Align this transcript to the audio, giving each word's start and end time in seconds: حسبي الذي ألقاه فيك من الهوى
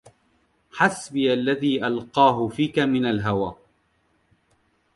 حسبي 0.71 1.33
الذي 1.33 1.87
ألقاه 1.87 2.47
فيك 2.47 2.79
من 2.79 3.05
الهوى 3.05 3.55